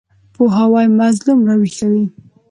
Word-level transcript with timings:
پوهاوی 0.33 0.87
مظلوم 0.99 1.39
راویښوي. 1.47 2.05